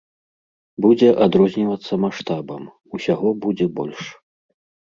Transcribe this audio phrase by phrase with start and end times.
[0.85, 2.63] Будзе адрознівацца маштабам,
[3.01, 4.01] усяго будзе больш.